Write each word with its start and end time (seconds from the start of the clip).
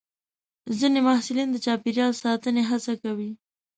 ځینې 0.77 0.99
محصلین 1.07 1.49
د 1.51 1.57
چاپېریال 1.65 2.11
ساتنې 2.23 2.63
هڅه 2.69 2.93
کوي. 3.03 3.31